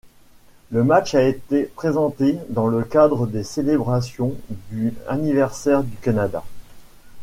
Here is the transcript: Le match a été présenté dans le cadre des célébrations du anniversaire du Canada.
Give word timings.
Le 0.71 0.83
match 0.83 1.13
a 1.13 1.21
été 1.21 1.65
présenté 1.65 2.35
dans 2.49 2.65
le 2.65 2.83
cadre 2.83 3.27
des 3.27 3.43
célébrations 3.43 4.33
du 4.71 4.95
anniversaire 5.07 5.83
du 5.83 5.95
Canada. 5.97 6.43